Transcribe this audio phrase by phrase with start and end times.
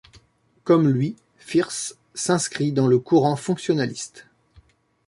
[0.63, 4.25] Comme lui, Firth s'inscrit dans le courant fonctionnaliste.